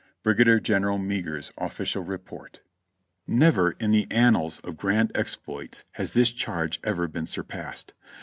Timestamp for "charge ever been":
6.31-7.27